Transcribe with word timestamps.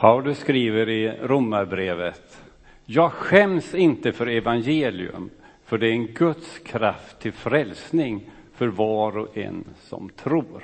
Paulus 0.00 0.38
skriver 0.38 0.88
i 0.88 1.08
Romarbrevet, 1.08 2.42
jag 2.84 3.12
skäms 3.12 3.74
inte 3.74 4.12
för 4.12 4.26
evangelium, 4.26 5.30
för 5.64 5.78
det 5.78 5.86
är 5.86 5.92
en 5.92 6.06
Guds 6.06 6.58
kraft 6.58 7.20
till 7.20 7.32
frälsning 7.32 8.30
för 8.54 8.66
var 8.66 9.18
och 9.18 9.36
en 9.36 9.64
som 9.80 10.08
tror. 10.08 10.62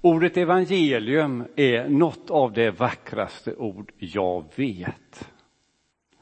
Ordet 0.00 0.36
evangelium 0.36 1.44
är 1.56 1.88
något 1.88 2.30
av 2.30 2.52
det 2.52 2.70
vackraste 2.70 3.54
ord 3.54 3.92
jag 3.98 4.44
vet. 4.54 5.30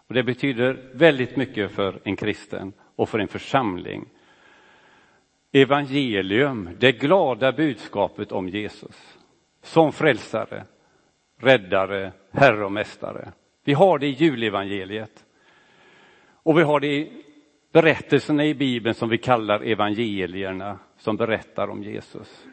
Och 0.08 0.14
det 0.14 0.22
betyder 0.22 0.90
väldigt 0.94 1.36
mycket 1.36 1.70
för 1.70 2.00
en 2.04 2.16
kristen 2.16 2.72
och 2.96 3.08
för 3.08 3.18
en 3.18 3.28
församling. 3.28 4.04
Evangelium, 5.52 6.70
det 6.78 6.92
glada 6.92 7.52
budskapet 7.52 8.32
om 8.32 8.48
Jesus 8.48 9.18
som 9.62 9.92
frälsare, 9.92 10.64
räddare, 11.38 12.12
herre 12.30 12.64
och 12.64 12.72
mästare. 12.72 13.32
Vi 13.64 13.72
har 13.72 13.98
det 13.98 14.06
i 14.06 14.10
julevangeliet. 14.10 15.24
Och 16.28 16.58
vi 16.58 16.62
har 16.62 16.80
det 16.80 16.86
i 16.86 17.24
berättelserna 17.72 18.44
i 18.44 18.54
Bibeln 18.54 18.94
som 18.94 19.08
vi 19.08 19.18
kallar 19.18 19.60
evangelierna 19.60 20.78
som 20.98 21.16
berättar 21.16 21.70
om 21.70 21.82
Jesus. 21.82 22.46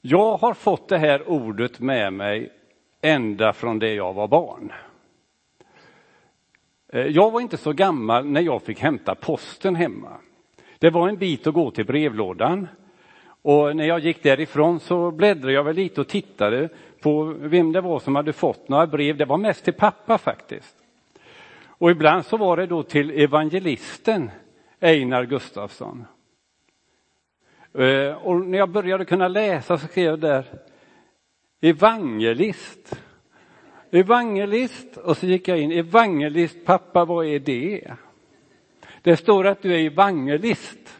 Jag 0.00 0.36
har 0.36 0.54
fått 0.54 0.88
det 0.88 0.98
här 0.98 1.28
ordet 1.28 1.80
med 1.80 2.12
mig 2.12 2.52
ända 3.00 3.52
från 3.52 3.78
det 3.78 3.94
jag 3.94 4.12
var 4.12 4.28
barn. 4.28 4.72
Eh, 6.88 7.06
jag 7.06 7.30
var 7.30 7.40
inte 7.40 7.56
så 7.56 7.72
gammal 7.72 8.26
när 8.26 8.40
jag 8.40 8.62
fick 8.62 8.80
hämta 8.80 9.14
posten 9.14 9.74
hemma. 9.74 10.12
Det 10.78 10.90
var 10.90 11.08
en 11.08 11.16
bit 11.16 11.46
att 11.46 11.54
gå 11.54 11.70
till 11.70 11.86
brevlådan. 11.86 12.68
Och 13.42 13.76
när 13.76 13.84
jag 13.84 14.00
gick 14.00 14.22
därifrån 14.22 14.80
så 14.80 15.10
bläddrade 15.10 15.52
jag 15.52 15.64
väl 15.64 15.76
lite 15.76 16.00
och 16.00 16.08
tittade 16.08 16.68
på 17.06 17.24
vem 17.24 17.72
det 17.72 17.80
var 17.80 18.00
som 18.00 18.16
hade 18.16 18.32
fått 18.32 18.68
några 18.68 18.86
brev. 18.86 19.16
Det 19.16 19.24
var 19.24 19.38
mest 19.38 19.64
till 19.64 19.72
pappa 19.72 20.18
faktiskt. 20.18 20.76
Och 21.66 21.90
ibland 21.90 22.26
så 22.26 22.36
var 22.36 22.56
det 22.56 22.66
då 22.66 22.82
till 22.82 23.10
evangelisten 23.10 24.30
Einar 24.80 25.24
Gustafsson. 25.24 26.04
Eh, 27.74 28.12
och 28.12 28.40
när 28.40 28.58
jag 28.58 28.70
började 28.70 29.04
kunna 29.04 29.28
läsa 29.28 29.78
så 29.78 29.86
skrev 29.86 30.04
jag 30.04 30.20
där 30.20 30.44
evangelist. 31.60 33.00
Evangelist 33.90 34.96
och 34.96 35.16
så 35.16 35.26
gick 35.26 35.48
jag 35.48 35.58
in, 35.58 35.72
evangelist, 35.72 36.64
pappa 36.64 37.04
vad 37.04 37.26
är 37.26 37.38
det? 37.38 37.92
Det 39.02 39.16
står 39.16 39.46
att 39.46 39.62
du 39.62 39.74
är 39.74 39.86
evangelist. 39.86 40.98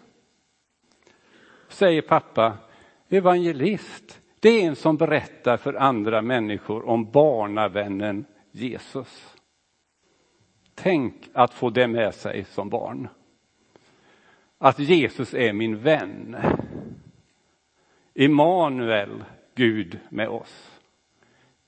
Säger 1.69 2.03
pappa, 2.03 2.59
evangelist, 3.09 4.21
det 4.41 4.49
är 4.49 4.67
en 4.67 4.77
som 4.77 4.97
berättar 4.97 5.57
för 5.57 5.75
andra 5.75 6.23
människor 6.23 6.89
om 6.89 7.11
barnavännen 7.11 8.25
Jesus. 8.51 9.35
Tänk 10.75 11.15
att 11.33 11.55
få 11.55 11.71
det 11.71 11.87
med 11.87 12.15
sig 12.15 12.45
som 12.45 12.69
barn. 12.69 13.09
Att 14.59 14.79
Jesus 14.79 15.35
är 15.35 15.53
min 15.53 15.79
vän. 15.79 16.37
Immanuel, 18.15 19.25
Gud 19.55 19.99
med 20.09 20.29
oss. 20.29 20.81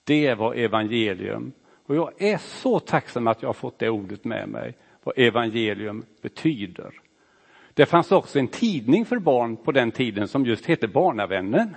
Det 0.05 0.35
var 0.35 0.55
evangelium. 0.55 1.53
Och 1.87 1.97
jag 1.97 2.23
är 2.23 2.39
så 2.39 2.81
tacksam 2.81 3.27
att 3.27 3.43
jag 3.43 3.49
har 3.49 3.55
fått 3.55 3.79
det 3.79 3.91
ordet 3.91 4.25
med 4.25 4.49
mig, 4.49 4.75
vad 5.03 5.19
evangelium 5.19 6.05
betyder. 6.23 6.91
Det 7.75 7.87
fanns 7.87 8.13
också 8.13 8.39
en 8.39 8.49
tidning 8.49 9.05
för 9.05 9.19
barn 9.19 9.57
på 9.57 9.73
den 9.73 9.91
tiden 9.91 10.29
som 10.29 10.47
just 10.47 10.67
hette 10.67 10.89
Barnavännen. 10.89 11.77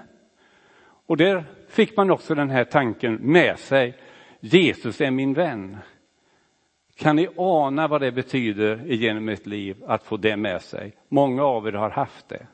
Och 1.12 1.18
där 1.18 1.44
fick 1.68 1.98
man 1.98 2.12
också 2.12 2.36
den 2.36 2.50
här 2.50 2.64
tanken 2.64 3.16
med 3.16 3.60
sig. 3.60 3.98
Jesus 4.40 5.02
är 5.02 5.12
min 5.12 5.34
vän. 5.34 5.78
Kan 6.96 7.16
ni 7.16 7.28
ana 7.38 7.88
vad 7.88 8.02
det 8.02 8.12
betyder 8.12 8.84
genom 8.86 9.30
ett 9.30 9.46
liv 9.46 9.84
att 9.88 10.04
få 10.04 10.18
det 10.18 10.38
med 10.38 10.62
sig? 10.62 10.94
Många 11.10 11.44
av 11.44 11.68
er 11.68 11.72
har 11.72 11.90
haft 11.90 12.30
det. 12.30 12.48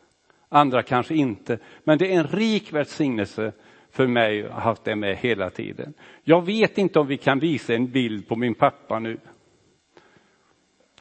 Andra 0.50 0.84
kanske 0.84 1.16
inte. 1.16 1.59
Men 1.84 1.98
det 1.98 2.14
är 2.14 2.20
en 2.20 2.28
rik 2.28 2.74
välsignelse 2.74 3.52
för 3.92 4.08
mig 4.08 4.46
att 4.46 4.52
ha 4.52 4.60
haft 4.60 4.84
det 4.84 4.96
med 4.96 5.18
hela 5.18 5.50
tiden. 5.50 5.94
Jag 6.24 6.46
vet 6.46 6.78
inte 6.78 7.00
om 7.00 7.08
vi 7.08 7.18
kan 7.18 7.40
visa 7.40 7.74
en 7.74 7.88
bild 7.88 8.28
på 8.28 8.36
min 8.36 8.54
pappa 8.54 9.00
nu. 9.00 9.18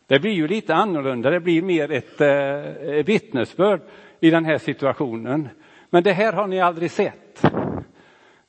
Det 0.06 0.20
blir 0.20 0.32
ju 0.32 0.48
lite 0.48 0.75
annorlunda, 0.75 1.30
det 1.30 1.41
blir 1.41 1.62
mer 1.62 1.92
ett 1.92 2.20
eh, 2.20 3.04
vittnesbörd 3.04 3.80
i 4.20 4.30
den 4.30 4.44
här 4.44 4.59
situationen. 4.59 5.48
Men 5.91 6.02
det 6.02 6.12
här 6.12 6.32
har 6.32 6.47
ni 6.47 6.60
aldrig 6.60 6.91
sett. 6.91 7.42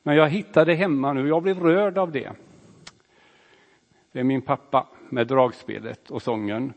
Men 0.03 0.15
jag 0.15 0.29
hittade 0.29 0.73
hemma 0.73 1.13
nu, 1.13 1.27
jag 1.27 1.43
blev 1.43 1.59
rörd 1.59 1.97
av 1.97 2.11
det. 2.11 2.31
Det 4.11 4.19
är 4.19 4.23
min 4.23 4.41
pappa 4.41 4.87
med 5.09 5.27
dragspelet 5.27 6.11
och 6.11 6.21
sången. 6.21 6.73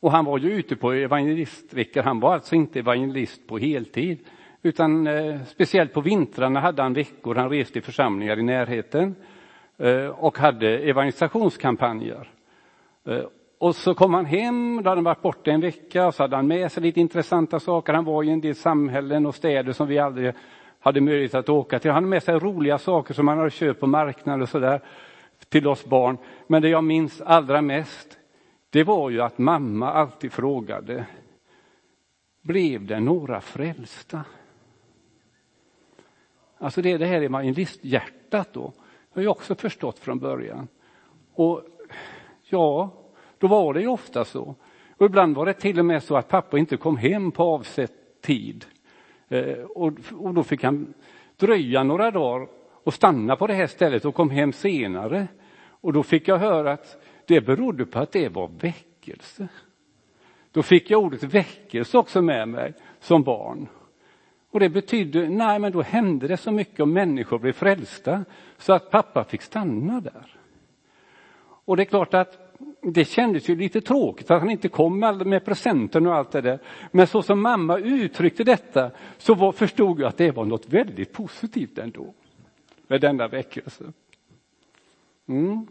Och 0.00 0.12
han 0.12 0.24
var 0.24 0.38
ju 0.38 0.52
ute 0.52 0.76
på 0.76 0.92
evangelistveckor, 0.92 2.02
han 2.02 2.20
var 2.20 2.34
alltså 2.34 2.54
inte 2.54 2.78
evangelist 2.78 3.46
på 3.46 3.58
heltid. 3.58 4.18
Utan 4.62 5.06
eh, 5.06 5.42
speciellt 5.46 5.92
på 5.92 6.00
vintrarna 6.00 6.60
hade 6.60 6.82
han 6.82 6.92
veckor, 6.92 7.34
han 7.34 7.50
reste 7.50 7.78
i 7.78 7.82
församlingar 7.82 8.38
i 8.38 8.42
närheten 8.42 9.14
eh, 9.76 10.06
och 10.06 10.38
hade 10.38 10.78
evangelisationskampanjer. 10.78 12.28
Eh, 13.04 13.24
och 13.58 13.76
så 13.76 13.94
kom 13.94 14.14
han 14.14 14.26
hem, 14.26 14.80
då 14.82 14.90
hade 14.90 14.98
han 14.98 15.04
varit 15.04 15.22
borta 15.22 15.50
en 15.50 15.60
vecka, 15.60 16.06
och 16.06 16.14
så 16.14 16.22
hade 16.22 16.36
han 16.36 16.46
med 16.46 16.72
sig 16.72 16.82
lite 16.82 17.00
intressanta 17.00 17.60
saker. 17.60 17.92
Han 17.92 18.04
var 18.04 18.22
i 18.22 18.30
en 18.30 18.40
del 18.40 18.54
samhällen 18.54 19.26
och 19.26 19.34
städer 19.34 19.72
som 19.72 19.88
vi 19.88 19.98
aldrig 19.98 20.34
hade 20.80 21.00
möjlighet 21.00 21.34
att 21.34 21.48
åka 21.48 21.78
till. 21.78 21.90
Han 21.90 21.94
hade 21.94 22.06
med 22.06 22.22
sig 22.22 22.34
roliga 22.34 22.78
saker 22.78 23.14
som 23.14 23.28
han 23.28 23.38
hade 23.38 23.50
köpt 23.50 23.80
på 23.80 23.86
marknaden 23.86 24.42
och 24.42 24.48
sådär 24.48 24.80
till 25.48 25.66
oss 25.66 25.84
barn. 25.84 26.18
Men 26.46 26.62
det 26.62 26.68
jag 26.68 26.84
minns 26.84 27.20
allra 27.20 27.62
mest, 27.62 28.18
det 28.70 28.84
var 28.84 29.10
ju 29.10 29.20
att 29.20 29.38
mamma 29.38 29.92
alltid 29.92 30.32
frågade, 30.32 31.06
blev 32.42 32.86
det 32.86 33.00
några 33.00 33.40
frälsta? 33.40 34.24
Alltså 36.58 36.82
det 36.82 36.92
är 36.92 36.98
det 36.98 37.06
här 37.06 37.22
evangelisthjärtat 37.22 38.52
då. 38.52 38.72
Det 39.12 39.20
har 39.20 39.22
jag 39.22 39.30
också 39.30 39.54
förstått 39.54 39.98
från 39.98 40.18
början. 40.18 40.68
Och 41.34 41.62
ja, 42.42 42.90
då 43.38 43.46
var 43.46 43.74
det 43.74 43.80
ju 43.80 43.88
ofta 43.88 44.24
så. 44.24 44.54
Och 44.96 45.06
ibland 45.06 45.36
var 45.36 45.46
det 45.46 45.52
till 45.52 45.78
och 45.78 45.84
med 45.84 46.02
så 46.02 46.16
att 46.16 46.28
pappa 46.28 46.58
inte 46.58 46.76
kom 46.76 46.96
hem 46.96 47.32
på 47.32 47.42
avsett 47.42 48.20
tid. 48.20 48.64
Eh, 49.28 49.58
och, 49.58 49.92
och 50.18 50.34
då 50.34 50.42
fick 50.42 50.64
han 50.64 50.94
dröja 51.36 51.82
några 51.82 52.10
dagar 52.10 52.48
och 52.84 52.94
stanna 52.94 53.36
på 53.36 53.46
det 53.46 53.54
här 53.54 53.66
stället 53.66 54.04
och 54.04 54.14
kom 54.14 54.30
hem 54.30 54.52
senare. 54.52 55.28
Och 55.80 55.92
då 55.92 56.02
fick 56.02 56.28
jag 56.28 56.38
höra 56.38 56.72
att 56.72 57.02
det 57.26 57.40
berodde 57.40 57.86
på 57.86 57.98
att 57.98 58.12
det 58.12 58.28
var 58.28 58.50
väckelse. 58.60 59.48
Då 60.52 60.62
fick 60.62 60.90
jag 60.90 61.02
ordet 61.02 61.22
väckelse 61.22 61.98
också 61.98 62.22
med 62.22 62.48
mig 62.48 62.74
som 63.00 63.22
barn. 63.22 63.68
Och 64.50 64.60
det 64.60 64.68
betydde, 64.68 65.28
nej 65.28 65.58
men 65.58 65.72
då 65.72 65.82
hände 65.82 66.28
det 66.28 66.36
så 66.36 66.50
mycket 66.50 66.80
och 66.80 66.88
människor 66.88 67.38
blev 67.38 67.52
frälsta 67.52 68.24
så 68.58 68.72
att 68.72 68.90
pappa 68.90 69.24
fick 69.24 69.42
stanna 69.42 70.00
där. 70.00 70.36
Och 71.38 71.76
det 71.76 71.82
är 71.82 71.84
klart 71.84 72.14
att 72.14 72.45
det 72.82 73.04
kändes 73.04 73.48
ju 73.48 73.56
lite 73.56 73.80
tråkigt 73.80 74.30
att 74.30 74.40
han 74.40 74.50
inte 74.50 74.68
kom 74.68 74.98
med 75.24 75.44
presenten 75.44 76.06
och 76.06 76.14
allt 76.14 76.30
det 76.30 76.40
där. 76.40 76.58
Men 76.90 77.06
så 77.06 77.22
som 77.22 77.42
mamma 77.42 77.78
uttryckte 77.78 78.44
detta 78.44 78.90
så 79.18 79.34
var, 79.34 79.52
förstod 79.52 80.00
jag 80.00 80.08
att 80.08 80.16
det 80.16 80.30
var 80.30 80.44
något 80.44 80.68
väldigt 80.68 81.12
positivt 81.12 81.78
ändå. 81.78 82.14
Med 82.86 83.00
denna 83.00 83.28
väckelse. 83.28 83.84
Mm. 85.28 85.66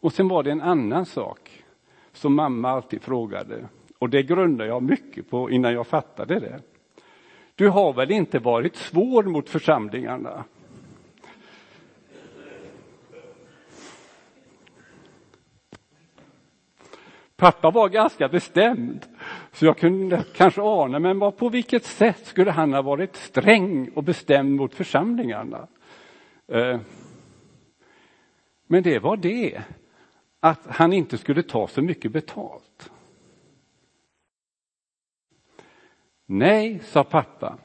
Och 0.00 0.12
sen 0.12 0.28
var 0.28 0.42
det 0.42 0.50
en 0.50 0.62
annan 0.62 1.06
sak 1.06 1.64
som 2.12 2.34
mamma 2.34 2.70
alltid 2.70 3.02
frågade. 3.02 3.68
Och 3.98 4.10
det 4.10 4.22
grundar 4.22 4.64
jag 4.64 4.82
mycket 4.82 5.30
på 5.30 5.50
innan 5.50 5.72
jag 5.72 5.86
fattade 5.86 6.40
det. 6.40 6.60
Du 7.54 7.68
har 7.68 7.92
väl 7.92 8.10
inte 8.10 8.38
varit 8.38 8.76
svår 8.76 9.22
mot 9.22 9.48
församlingarna? 9.48 10.44
Pappa 17.36 17.70
var 17.70 17.88
ganska 17.88 18.28
bestämd, 18.28 19.06
så 19.52 19.64
jag 19.66 19.78
kunde 19.78 20.24
kanske 20.34 20.62
ana, 20.62 20.98
men 20.98 21.32
på 21.32 21.48
vilket 21.48 21.84
sätt 21.84 22.26
skulle 22.26 22.50
han 22.50 22.72
ha 22.72 22.82
varit 22.82 23.16
sträng 23.16 23.88
och 23.88 24.04
bestämd 24.04 24.56
mot 24.56 24.74
församlingarna? 24.74 25.68
Eh, 26.48 26.80
men 28.66 28.82
det 28.82 28.98
var 28.98 29.16
det, 29.16 29.62
att 30.40 30.66
han 30.66 30.92
inte 30.92 31.18
skulle 31.18 31.42
ta 31.42 31.68
så 31.68 31.82
mycket 31.82 32.12
betalt. 32.12 32.90
Nej, 36.26 36.80
sa 36.84 37.04
pappa, 37.04 37.58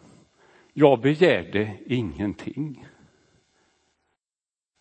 jag 0.74 1.02
begärde 1.02 1.78
ingenting. 1.86 2.88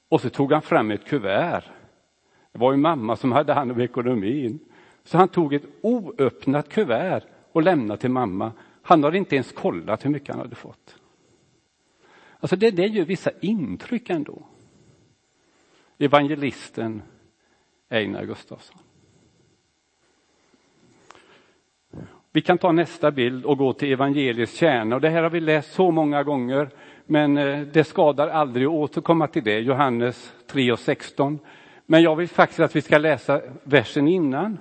Och 0.09 0.21
så 0.21 0.31
tog 0.31 0.53
han 0.53 0.63
fram 0.63 0.91
ett 0.91 1.05
kuvert. 1.05 1.65
Det 2.53 2.59
var 2.59 2.73
ju 2.73 2.79
mamma 2.79 3.17
som 3.17 3.33
hade 3.33 3.53
hand 3.53 3.73
om 3.73 3.81
ekonomin. 3.81 4.70
Så 5.05 5.19
han 5.19 5.29
tog 5.29 5.55
ett 5.55 5.65
oöppnat 5.81 6.69
kuvert 6.69 7.23
och 7.53 7.63
lämnade 7.63 8.01
till 8.01 8.11
mamma. 8.11 8.53
Han 8.83 9.05
hade 9.05 9.19
inte 9.19 9.35
ens 9.35 9.53
kollat 9.53 10.05
hur 10.05 10.11
mycket 10.11 10.29
han 10.29 10.39
hade 10.39 10.55
fått. 10.55 10.97
Alltså 12.41 12.57
det, 12.57 12.71
det 12.71 12.87
gör 12.87 13.05
vissa 13.05 13.31
intryck 13.41 14.11
ändå. 14.11 14.43
Evangelisten 15.99 17.03
Einar 17.89 18.25
Gustafsson. 18.25 18.79
Vi 22.33 22.41
kan 22.41 22.59
ta 22.59 22.73
nästa 22.73 23.11
bild 23.11 23.45
och 23.45 23.59
gå 23.59 23.73
till 23.73 23.93
evangeliets 23.93 24.55
kärna. 24.55 24.95
Och 24.95 25.01
det 25.01 25.09
här 25.09 25.23
har 25.23 25.31
vi 25.31 25.41
läst 25.41 25.73
så 25.73 25.91
många 25.91 26.23
gånger, 26.23 26.71
men 27.07 27.39
eh, 27.39 27.61
det 27.61 27.85
skadar 27.85 28.29
aldrig 28.29 28.67
att 28.67 28.73
återkomma 28.73 29.27
till 29.27 29.45
det. 29.45 29.59
Johannes 29.59 30.35
3 30.47 30.73
och 30.73 30.79
16. 30.79 31.39
Men 31.87 32.03
jag 32.03 32.17
vill 32.17 32.29
faktiskt 32.29 32.61
att 32.61 32.77
vi 32.77 32.83
ska 32.83 32.99
läsa 32.99 33.41
versen 33.63 34.09
innan. 34.09 34.59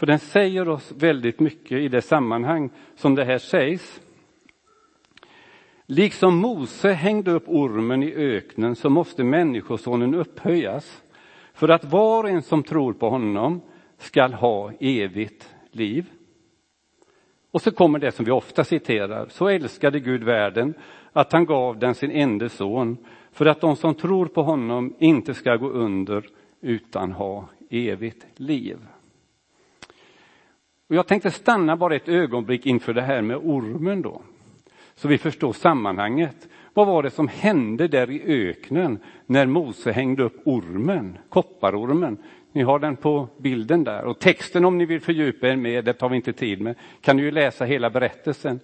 För 0.00 0.06
den 0.06 0.18
säger 0.18 0.68
oss 0.68 0.92
väldigt 0.92 1.40
mycket 1.40 1.78
i 1.78 1.88
det 1.88 2.02
sammanhang 2.02 2.70
som 2.94 3.14
det 3.14 3.24
här 3.24 3.38
sägs. 3.38 4.00
Liksom 5.86 6.36
Mose 6.36 6.92
hängde 6.92 7.30
upp 7.30 7.44
ormen 7.46 8.02
i 8.02 8.14
öknen 8.14 8.76
så 8.76 8.90
måste 8.90 9.24
Människosonen 9.24 10.14
upphöjas 10.14 11.02
för 11.54 11.68
att 11.68 11.84
var 11.84 12.24
och 12.24 12.30
en 12.30 12.42
som 12.42 12.62
tror 12.62 12.92
på 12.92 13.10
honom 13.10 13.60
skall 13.98 14.32
ha 14.32 14.72
evigt 14.80 15.54
liv. 15.70 16.06
Och 17.50 17.62
så 17.62 17.70
kommer 17.70 17.98
det 17.98 18.12
som 18.12 18.24
vi 18.24 18.30
ofta 18.30 18.64
citerar. 18.64 19.28
Så 19.28 19.48
älskade 19.48 20.00
Gud 20.00 20.22
världen 20.22 20.74
att 21.12 21.32
han 21.32 21.44
gav 21.44 21.78
den 21.78 21.94
sin 21.94 22.10
enda 22.10 22.48
son 22.48 22.96
för 23.32 23.46
att 23.46 23.60
de 23.60 23.76
som 23.76 23.94
tror 23.94 24.26
på 24.26 24.42
honom 24.42 24.94
inte 24.98 25.34
ska 25.34 25.56
gå 25.56 25.68
under 25.68 26.28
utan 26.60 27.12
ha 27.12 27.48
evigt 27.70 28.26
liv. 28.36 28.78
Och 30.90 30.96
jag 30.96 31.06
tänkte 31.06 31.30
stanna 31.30 31.76
bara 31.76 31.96
ett 31.96 32.08
ögonblick 32.08 32.66
inför 32.66 32.94
det 32.94 33.02
här 33.02 33.22
med 33.22 33.36
ormen 33.36 34.02
då. 34.02 34.22
Så 34.94 35.08
vi 35.08 35.18
förstår 35.18 35.52
sammanhanget. 35.52 36.48
Vad 36.74 36.86
var 36.86 37.02
det 37.02 37.10
som 37.10 37.28
hände 37.28 37.88
där 37.88 38.10
i 38.10 38.22
öknen 38.48 38.98
när 39.26 39.46
Mose 39.46 39.92
hängde 39.92 40.22
upp 40.22 40.40
ormen, 40.44 41.18
kopparormen? 41.28 42.16
Ni 42.52 42.62
har 42.62 42.78
den 42.78 42.96
på 42.96 43.28
bilden 43.36 43.84
där. 43.84 44.04
Och 44.04 44.18
texten 44.18 44.64
om 44.64 44.78
ni 44.78 44.84
vill 44.84 45.00
fördjupa 45.00 45.48
er 45.48 45.56
med, 45.56 45.84
det 45.84 45.92
tar 45.92 46.08
vi 46.08 46.16
inte 46.16 46.32
tid 46.32 46.60
med, 46.60 46.74
kan 47.00 47.16
ni 47.16 47.22
ju 47.22 47.30
läsa 47.30 47.64
hela 47.64 47.90
berättelsen. 47.90 48.60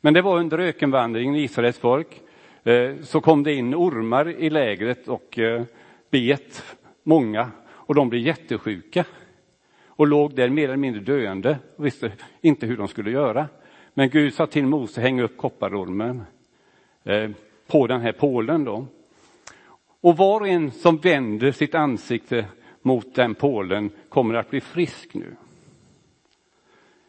Men 0.00 0.14
det 0.14 0.22
var 0.22 0.38
under 0.38 0.58
ökenvandringen 0.58 1.34
i 1.34 1.42
Israels 1.42 1.78
folk. 1.78 2.20
Eh, 2.64 2.90
så 3.02 3.20
kom 3.20 3.42
det 3.42 3.54
in 3.54 3.74
ormar 3.74 4.28
i 4.28 4.50
lägret 4.50 5.08
och 5.08 5.38
eh, 5.38 5.62
bet 6.10 6.76
många 7.02 7.50
och 7.66 7.94
de 7.94 8.08
blev 8.08 8.22
jättesjuka 8.22 9.04
och 9.98 10.06
låg 10.06 10.34
där 10.34 10.48
mer 10.48 10.64
eller 10.64 10.76
mindre 10.76 11.00
döende 11.00 11.58
och 11.76 11.86
visste 11.86 12.12
inte 12.40 12.66
hur 12.66 12.76
de 12.76 12.88
skulle 12.88 13.10
göra. 13.10 13.48
Men 13.94 14.10
Gud 14.10 14.34
sa 14.34 14.46
till 14.46 14.66
Mose, 14.66 15.00
häng 15.00 15.20
upp 15.20 15.36
kopparormen 15.36 16.22
eh, 17.04 17.30
på 17.66 17.86
den 17.86 18.00
här 18.00 18.12
pålen 18.12 18.64
då. 18.64 18.86
Och 20.00 20.16
var 20.16 20.40
och 20.40 20.48
en 20.48 20.70
som 20.70 20.96
vänder 20.96 21.52
sitt 21.52 21.74
ansikte 21.74 22.46
mot 22.82 23.14
den 23.14 23.34
pålen 23.34 23.90
kommer 24.08 24.34
att 24.34 24.50
bli 24.50 24.60
frisk 24.60 25.14
nu. 25.14 25.36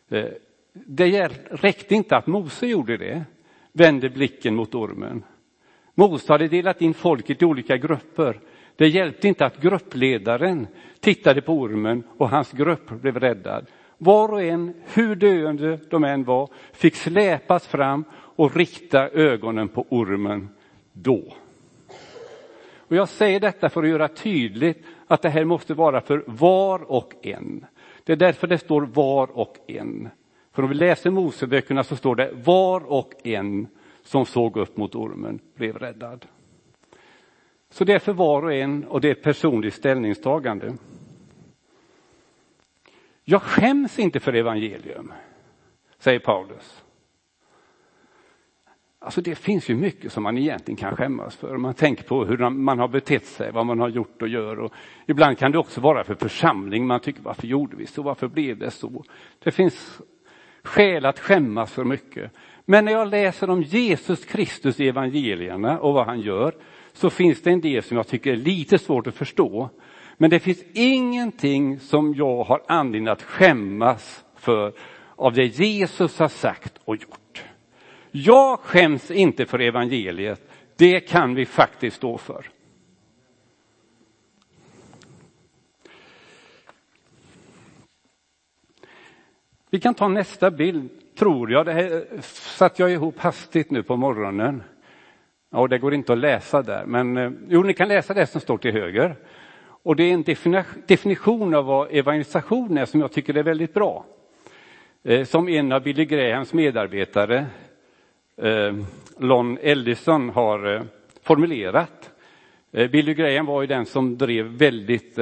Eh, 0.09 0.31
det 0.73 1.27
räckte 1.51 1.95
inte 1.95 2.17
att 2.17 2.27
Mose 2.27 2.67
gjorde 2.67 2.97
det, 2.97 3.23
vände 3.71 4.09
blicken 4.09 4.55
mot 4.55 4.75
ormen. 4.75 5.23
Mose 5.95 6.33
hade 6.33 6.47
delat 6.47 6.81
in 6.81 6.93
folket 6.93 7.41
i 7.41 7.45
olika 7.45 7.77
grupper. 7.77 8.39
Det 8.79 8.87
hjälpte 8.87 9.27
inte 9.27 9.45
att 9.45 9.61
gruppledaren 9.61 10.67
tittade 10.99 11.41
på 11.41 11.53
ormen 11.53 12.03
och 12.17 12.29
hans 12.29 12.51
grupp 12.51 12.89
blev 12.89 13.19
räddad. 13.19 13.65
Var 13.97 14.33
och 14.33 14.41
en, 14.41 14.73
hur 14.93 15.15
döende 15.15 15.79
de 15.89 16.03
än 16.03 16.23
var, 16.23 16.49
fick 16.73 16.95
släpas 16.95 17.67
fram 17.67 18.03
och 18.11 18.55
rikta 18.55 19.09
ögonen 19.09 19.67
på 19.67 19.85
ormen 19.89 20.49
då. 20.93 21.33
Och 22.77 22.95
jag 22.95 23.09
säger 23.09 23.39
detta 23.39 23.69
för 23.69 23.83
att 23.83 23.89
göra 23.89 24.07
tydligt 24.07 24.85
att 25.07 25.21
det 25.21 25.29
här 25.29 25.45
måste 25.45 25.73
vara 25.73 26.01
för 26.01 26.23
var 26.25 26.91
och 26.91 27.13
en. 27.21 27.65
Det 28.03 28.11
är 28.11 28.17
därför 28.17 28.47
det 28.47 28.57
står 28.57 28.81
var 28.81 29.37
och 29.37 29.57
en. 29.67 30.09
För 30.51 30.63
om 30.63 30.69
vi 30.69 30.75
läser 30.75 31.09
Moseböckerna 31.09 31.83
så 31.83 31.95
står 31.95 32.15
det 32.15 32.31
var 32.33 32.91
och 32.91 33.13
en 33.23 33.67
som 34.03 34.25
såg 34.25 34.57
upp 34.57 34.77
mot 34.77 34.95
ormen 34.95 35.39
blev 35.55 35.77
räddad. 35.77 36.25
Så 37.69 37.83
det 37.83 37.93
är 37.93 37.99
för 37.99 38.13
var 38.13 38.43
och 38.43 38.53
en 38.53 38.83
och 38.83 39.01
det 39.01 39.07
är 39.07 39.11
ett 39.11 39.23
personligt 39.23 39.73
ställningstagande. 39.73 40.73
Jag 43.23 43.41
skäms 43.41 43.99
inte 43.99 44.19
för 44.19 44.33
evangelium, 44.33 45.13
säger 45.97 46.19
Paulus. 46.19 46.83
Alltså 49.01 49.21
det 49.21 49.35
finns 49.35 49.69
ju 49.69 49.75
mycket 49.75 50.11
som 50.11 50.23
man 50.23 50.37
egentligen 50.37 50.77
kan 50.77 50.95
skämmas 50.95 51.35
för. 51.35 51.57
Man 51.57 51.73
tänker 51.73 52.03
på 52.03 52.25
hur 52.25 52.49
man 52.49 52.79
har 52.79 52.87
betett 52.87 53.25
sig, 53.25 53.51
vad 53.51 53.65
man 53.65 53.79
har 53.79 53.89
gjort 53.89 54.21
och 54.21 54.27
gör. 54.27 54.59
Och 54.59 54.73
ibland 55.05 55.37
kan 55.37 55.51
det 55.51 55.57
också 55.57 55.81
vara 55.81 56.03
för 56.03 56.15
församling. 56.15 56.87
Man 56.87 56.99
tycker 56.99 57.21
varför 57.21 57.47
gjorde 57.47 57.75
vi 57.75 57.85
så? 57.85 58.01
Varför 58.01 58.27
blev 58.27 58.57
det 58.57 58.71
så? 58.71 59.03
Det 59.39 59.51
finns 59.51 60.01
skäl 60.63 61.05
att 61.05 61.19
skämmas 61.19 61.73
för 61.73 61.83
mycket. 61.83 62.31
Men 62.65 62.85
när 62.85 62.91
jag 62.91 63.07
läser 63.07 63.49
om 63.49 63.61
Jesus 63.61 64.25
Kristus 64.25 64.79
i 64.79 64.87
evangelierna 64.87 65.79
och 65.79 65.93
vad 65.93 66.05
han 66.05 66.21
gör 66.21 66.53
så 66.93 67.09
finns 67.09 67.41
det 67.41 67.51
en 67.51 67.61
del 67.61 67.83
som 67.83 67.97
jag 67.97 68.07
tycker 68.07 68.31
är 68.31 68.35
lite 68.35 68.77
svårt 68.77 69.07
att 69.07 69.15
förstå. 69.15 69.69
Men 70.17 70.29
det 70.29 70.39
finns 70.39 70.63
ingenting 70.73 71.79
som 71.79 72.13
jag 72.13 72.43
har 72.43 72.61
anledning 72.67 73.07
att 73.07 73.23
skämmas 73.23 74.25
för 74.35 74.73
av 75.15 75.33
det 75.33 75.45
Jesus 75.45 76.19
har 76.19 76.27
sagt 76.27 76.79
och 76.85 76.95
gjort. 76.95 77.43
Jag 78.11 78.59
skäms 78.59 79.11
inte 79.11 79.45
för 79.45 79.59
evangeliet. 79.59 80.51
Det 80.75 80.99
kan 80.99 81.35
vi 81.35 81.45
faktiskt 81.45 81.97
stå 81.97 82.17
för. 82.17 82.49
Vi 89.69 89.79
kan 89.79 89.93
ta 89.93 90.07
nästa 90.07 90.51
bild, 90.51 90.89
tror 91.15 91.51
jag. 91.51 91.65
Det 91.65 91.73
här 91.73 92.05
satte 92.21 92.81
jag 92.81 92.91
ihop 92.91 93.19
hastigt 93.19 93.71
nu 93.71 93.83
på 93.83 93.95
morgonen. 93.95 94.63
Ja, 95.51 95.67
det 95.67 95.77
går 95.77 95.93
inte 95.93 96.13
att 96.13 96.19
läsa 96.19 96.61
där, 96.61 96.85
men 96.85 97.17
eh, 97.17 97.31
jo, 97.47 97.63
ni 97.63 97.73
kan 97.73 97.87
läsa 97.87 98.13
det 98.13 98.27
som 98.27 98.41
står 98.41 98.57
till 98.57 98.71
höger. 98.71 99.15
Och 99.83 99.95
det 99.95 100.03
är 100.03 100.13
en 100.13 100.65
definition 100.87 101.53
av 101.53 101.65
vad 101.65 101.87
evangelisation 101.91 102.77
är 102.77 102.85
som 102.85 102.99
jag 102.99 103.11
tycker 103.11 103.37
är 103.37 103.43
väldigt 103.43 103.73
bra. 103.73 104.05
Eh, 105.03 105.25
som 105.25 105.49
en 105.49 105.71
av 105.71 105.83
Billy 105.83 106.05
Grahams 106.05 106.53
medarbetare, 106.53 107.45
eh, 108.37 108.75
Lon 109.17 109.57
Ellison, 109.61 110.29
har 110.29 110.83
formulerat. 111.23 112.11
Billy 112.71 113.13
Graham 113.13 113.45
var 113.45 113.61
ju 113.61 113.67
den 113.67 113.85
som 113.85 114.17
drev 114.17 114.45
väldigt 114.45 115.17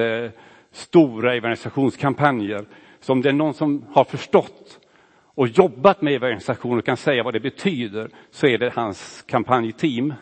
stora 0.71 1.35
evangelisationskampanjer. 1.35 2.65
Så 2.99 3.13
om 3.13 3.21
det 3.21 3.29
är 3.29 3.33
någon 3.33 3.53
som 3.53 3.85
har 3.91 4.03
förstått 4.03 4.79
och 5.37 5.47
jobbat 5.47 6.01
med 6.01 6.13
evangelisation 6.13 6.77
och 6.77 6.85
kan 6.85 6.97
säga 6.97 7.23
vad 7.23 7.33
det 7.33 7.39
betyder 7.39 8.09
så 8.31 8.47
är 8.47 8.57
det 8.57 8.73
hans 8.73 9.23
kampanjteam. 9.27 10.13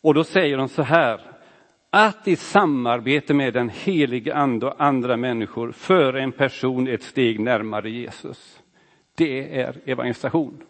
Och 0.00 0.14
då 0.14 0.24
säger 0.24 0.56
de 0.56 0.68
så 0.68 0.82
här, 0.82 1.20
att 1.90 2.28
i 2.28 2.36
samarbete 2.36 3.34
med 3.34 3.54
den 3.54 3.68
helige 3.68 4.34
ande 4.34 4.66
och 4.66 4.74
andra 4.78 5.16
människor 5.16 5.72
föra 5.72 6.20
en 6.20 6.32
person 6.32 6.88
ett 6.88 7.02
steg 7.02 7.40
närmare 7.40 7.90
Jesus. 7.90 8.62
Det 9.14 9.60
är 9.60 9.76
evangelisation. 9.84 10.62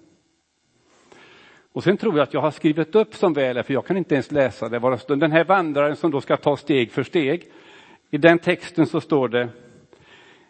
Och 1.73 1.85
sen 1.85 1.97
tror 1.97 2.17
jag 2.17 2.23
att 2.23 2.35
jag 2.35 2.41
har 2.41 2.51
skrivit 2.51 2.95
upp 2.95 3.15
som 3.15 3.33
väl 3.33 3.57
är, 3.57 3.63
för 3.63 3.75
jag 3.75 3.87
kan 3.87 3.97
inte 3.97 4.15
ens 4.15 4.31
läsa 4.31 4.69
det. 4.69 4.99
Den 5.09 5.33
här 5.33 5.45
vandraren 5.45 5.97
som 5.97 6.11
då 6.11 6.21
ska 6.21 6.37
ta 6.37 6.57
steg 6.57 6.93
för 6.93 7.03
steg. 7.03 7.45
I 8.11 8.19
den 8.19 8.39
texten 8.39 8.87
så 8.87 9.01
står 9.01 9.29
det 9.29 9.49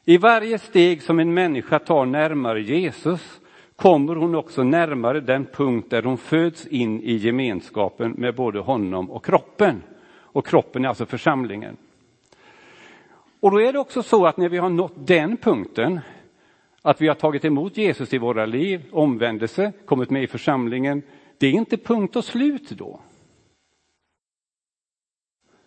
i 0.05 0.17
varje 0.17 0.59
steg 0.59 1.03
som 1.03 1.19
en 1.19 1.35
människa 1.35 1.79
tar 1.79 2.07
närmare 2.07 2.63
Jesus 2.63 3.41
kommer 3.81 4.17
hon 4.17 4.35
också 4.35 4.63
närmare 4.63 5.21
den 5.21 5.47
punkt 5.47 5.91
där 5.91 6.03
hon 6.03 6.19
föds 6.19 6.67
in 6.67 7.01
i 7.01 7.15
gemenskapen 7.15 8.11
med 8.11 8.35
både 8.35 8.61
honom 8.61 9.11
och 9.11 9.25
kroppen. 9.25 9.83
Och 10.13 10.47
kroppen 10.47 10.85
är 10.85 10.89
alltså 10.89 11.07
församlingen. 11.07 11.77
Och 13.41 13.51
då 13.51 13.61
är 13.61 13.73
det 13.73 13.79
också 13.79 14.03
så 14.03 14.27
att 14.27 14.37
när 14.37 14.49
vi 14.49 14.59
har 14.59 14.69
nått 14.69 15.07
den 15.07 15.37
punkten, 15.37 16.01
att 16.83 17.01
vi 17.01 17.09
har 17.09 17.15
tagit 17.15 17.45
emot 17.45 17.77
Jesus 17.77 18.15
i 18.15 18.19
våra 18.19 18.47
liv, 18.47 18.83
omvändelse, 18.93 19.73
kommit 19.85 20.11
med 20.11 20.23
i 20.23 20.27
församlingen, 20.27 21.03
det 21.39 21.47
är 21.47 21.53
inte 21.53 21.77
punkt 21.77 22.17
och 22.17 22.25
slut 22.25 22.71
då. 22.71 23.01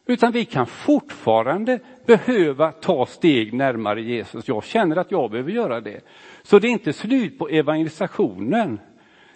Utan 0.06 0.32
vi 0.32 0.46
kan 0.46 0.66
fortfarande 0.66 1.80
behöva 2.06 2.72
ta 2.72 3.06
steg 3.06 3.54
närmare 3.54 4.02
Jesus. 4.02 4.48
Jag 4.48 4.64
känner 4.64 4.96
att 4.96 5.12
jag 5.12 5.32
behöver 5.32 5.52
göra 5.52 5.82
det. 5.82 6.02
Så 6.44 6.60
det 6.60 6.68
är 6.68 6.72
inte 6.72 6.94
slut 6.94 7.40
på 7.40 7.48
evangelisationen 7.48 8.80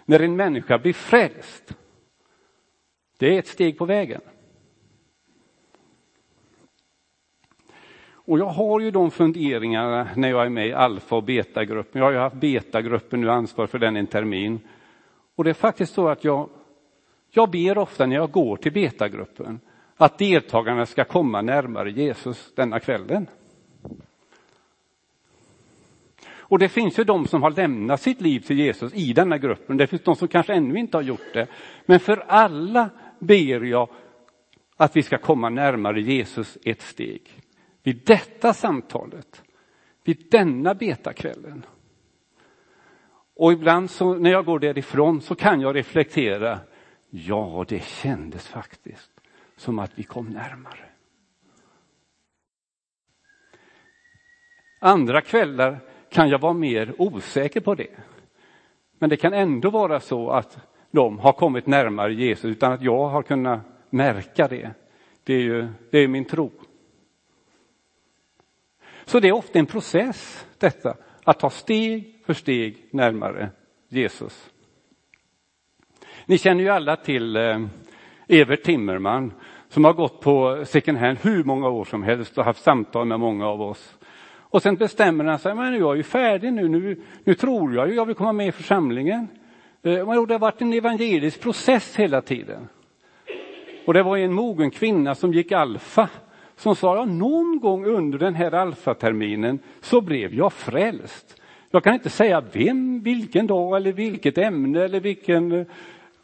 när 0.05 0.19
en 0.19 0.35
människa 0.35 0.77
blir 0.77 0.93
frälst. 0.93 1.73
Det 3.17 3.35
är 3.35 3.39
ett 3.39 3.47
steg 3.47 3.77
på 3.77 3.85
vägen. 3.85 4.21
Och 8.11 8.39
jag 8.39 8.49
har 8.49 8.79
ju 8.79 8.91
de 8.91 9.11
funderingarna 9.11 10.07
när 10.15 10.29
jag 10.29 10.45
är 10.45 10.49
med 10.49 10.67
i 10.67 10.73
alfa 10.73 11.15
och 11.15 11.23
betagruppen. 11.23 11.99
Jag 11.99 12.07
har 12.07 12.11
ju 12.11 12.17
haft 12.17 12.35
betagruppen 12.35 13.21
nu 13.21 13.29
ansvar 13.29 13.67
för 13.67 13.79
den 13.79 13.95
en 13.95 14.07
termin. 14.07 14.59
Och 15.35 15.43
det 15.43 15.49
är 15.49 15.53
faktiskt 15.53 15.93
så 15.93 16.07
att 16.07 16.23
jag 16.23 16.49
Jag 17.29 17.51
ber 17.51 17.77
ofta 17.77 18.05
när 18.05 18.15
jag 18.15 18.31
går 18.31 18.57
till 18.57 18.71
betagruppen 18.71 19.59
att 19.97 20.17
deltagarna 20.17 20.85
ska 20.85 21.03
komma 21.03 21.41
närmare 21.41 21.91
Jesus 21.91 22.51
denna 22.55 22.79
kvällen. 22.79 23.27
Och 26.49 26.59
det 26.59 26.69
finns 26.69 26.99
ju 26.99 27.03
de 27.03 27.27
som 27.27 27.43
har 27.43 27.51
lämnat 27.51 28.01
sitt 28.01 28.21
liv 28.21 28.39
till 28.39 28.59
Jesus 28.59 28.93
i 28.93 29.13
denna 29.13 29.37
gruppen. 29.37 29.77
Det 29.77 29.87
finns 29.87 30.01
de 30.01 30.15
som 30.15 30.27
kanske 30.27 30.53
ännu 30.53 30.79
inte 30.79 30.97
har 30.97 31.01
gjort 31.01 31.33
det. 31.33 31.47
Men 31.85 31.99
för 31.99 32.23
alla 32.27 32.89
ber 33.19 33.61
jag 33.63 33.89
att 34.77 34.95
vi 34.95 35.03
ska 35.03 35.17
komma 35.17 35.49
närmare 35.49 36.01
Jesus 36.01 36.57
ett 36.65 36.81
steg. 36.81 37.21
Vid 37.83 38.01
detta 38.05 38.53
samtalet, 38.53 39.43
vid 40.03 40.27
denna 40.31 40.73
betakvällen. 40.73 41.65
Och 43.35 43.53
ibland 43.53 43.89
så, 43.89 44.13
när 44.13 44.31
jag 44.31 44.45
går 44.45 44.59
därifrån 44.59 45.21
så 45.21 45.35
kan 45.35 45.61
jag 45.61 45.75
reflektera. 45.75 46.59
Ja, 47.09 47.65
det 47.67 47.83
kändes 47.83 48.47
faktiskt 48.47 49.16
som 49.57 49.79
att 49.79 49.99
vi 49.99 50.03
kom 50.03 50.29
närmare. 50.29 50.89
Andra 54.79 55.21
kvällar 55.21 55.79
kan 56.09 56.29
jag 56.29 56.39
vara 56.39 56.53
mer 56.53 57.01
osäker 57.01 57.59
på 57.59 57.75
det. 57.75 57.97
Men 58.99 59.09
det 59.09 59.17
kan 59.17 59.33
ändå 59.33 59.69
vara 59.69 59.99
så 59.99 60.29
att 60.29 60.57
de 60.91 61.19
har 61.19 61.33
kommit 61.33 61.67
närmare 61.67 62.13
Jesus 62.13 62.45
utan 62.45 62.71
att 62.71 62.81
jag 62.81 63.07
har 63.07 63.23
kunnat 63.23 63.61
märka 63.89 64.47
det. 64.47 64.71
Det 65.23 65.33
är 65.33 65.41
ju 65.41 65.67
det 65.91 65.99
är 65.99 66.07
min 66.07 66.25
tro. 66.25 66.51
Så 69.05 69.19
det 69.19 69.27
är 69.27 69.31
ofta 69.31 69.59
en 69.59 69.65
process 69.65 70.47
detta, 70.57 70.97
att 71.23 71.39
ta 71.39 71.49
steg 71.49 72.21
för 72.25 72.33
steg 72.33 72.85
närmare 72.91 73.49
Jesus. 73.89 74.49
Ni 76.25 76.37
känner 76.37 76.63
ju 76.63 76.69
alla 76.69 76.95
till 76.95 77.35
eh, 77.35 77.67
Evert 78.27 78.63
Timmerman 78.63 79.33
som 79.69 79.85
har 79.85 79.93
gått 79.93 80.21
på 80.21 80.63
second 80.65 80.97
hand 80.97 81.17
hur 81.21 81.43
många 81.43 81.69
år 81.69 81.85
som 81.85 82.03
helst 82.03 82.37
och 82.37 82.45
haft 82.45 82.63
samtal 82.63 83.07
med 83.07 83.19
många 83.19 83.47
av 83.47 83.61
oss. 83.61 83.97
Och 84.49 84.61
sen 84.61 84.75
bestämmer 84.75 85.25
han 85.25 85.39
sig, 85.39 85.55
men 85.55 85.79
jag 85.79 85.91
är 85.91 85.95
ju 85.95 86.03
färdig 86.03 86.53
nu, 86.53 86.67
nu, 86.69 87.01
nu 87.23 87.33
tror 87.33 87.75
jag 87.75 87.89
ju 87.89 87.95
jag 87.95 88.05
vill 88.05 88.15
komma 88.15 88.33
med 88.33 88.47
i 88.47 88.51
församlingen. 88.51 89.27
Eh, 89.83 89.91
det 89.91 90.33
har 90.33 90.39
varit 90.39 90.61
en 90.61 90.73
evangelisk 90.73 91.41
process 91.41 91.95
hela 91.95 92.21
tiden. 92.21 92.67
Och 93.85 93.93
det 93.93 94.03
var 94.03 94.17
en 94.17 94.33
mogen 94.33 94.71
kvinna 94.71 95.15
som 95.15 95.33
gick 95.33 95.51
alfa 95.51 96.09
som 96.57 96.75
sa, 96.75 96.95
ja, 96.95 97.05
någon 97.05 97.59
gång 97.59 97.85
under 97.85 98.19
den 98.19 98.35
här 98.35 98.51
alfaterminen 98.51 99.59
så 99.81 100.01
blev 100.01 100.33
jag 100.33 100.53
frälst. 100.53 101.41
Jag 101.71 101.83
kan 101.83 101.93
inte 101.93 102.09
säga 102.09 102.43
vem, 102.51 103.01
vilken 103.01 103.47
dag 103.47 103.77
eller 103.77 103.91
vilket 103.91 104.37
ämne 104.37 104.83
eller 104.83 104.99
vilken, 104.99 105.51
eh, 105.51 105.65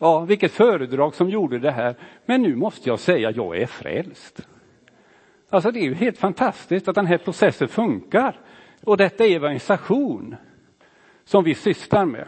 ja, 0.04 0.20
vilket 0.20 0.52
föredrag 0.52 1.16
som 1.16 1.30
gjorde 1.30 1.60
det 1.60 1.72
här. 1.72 1.96
Men 2.26 2.42
nu 2.42 2.56
måste 2.56 2.90
jag 2.90 3.00
säga, 3.00 3.32
jag 3.32 3.58
är 3.58 3.66
frälst. 3.66 4.48
Alltså 5.50 5.72
det 5.72 5.80
är 5.80 5.84
ju 5.84 5.94
helt 5.94 6.18
fantastiskt 6.18 6.88
att 6.88 6.96
den 6.96 7.06
här 7.06 7.18
processen 7.18 7.68
funkar. 7.68 8.40
Och 8.84 8.98
detta 8.98 9.26
är 9.26 9.36
evangelisation 9.36 10.36
som 11.24 11.44
vi 11.44 11.56
sysslar 11.56 12.06
med. 12.06 12.28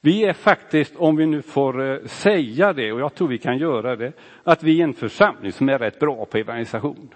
Vi 0.00 0.24
är 0.24 0.32
faktiskt, 0.32 0.96
om 0.96 1.16
vi 1.16 1.26
nu 1.26 1.42
får 1.42 1.82
eh, 1.82 2.04
säga 2.04 2.72
det, 2.72 2.92
och 2.92 3.00
jag 3.00 3.14
tror 3.14 3.28
vi 3.28 3.38
kan 3.38 3.58
göra 3.58 3.96
det, 3.96 4.12
att 4.42 4.62
vi 4.62 4.80
är 4.80 4.84
en 4.84 4.94
församling 4.94 5.52
som 5.52 5.68
är 5.68 5.78
rätt 5.78 5.98
bra 5.98 6.24
på 6.24 6.38
evangelisation. 6.38 7.14